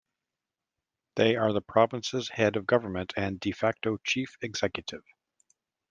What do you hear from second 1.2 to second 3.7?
are the province's head of government and "de